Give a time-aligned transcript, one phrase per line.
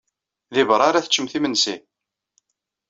[0.53, 1.75] Deg beṛṛa ara teččemt imensi?